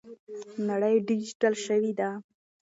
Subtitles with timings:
[0.67, 2.09] نړۍ ډیجیټل شوې ده.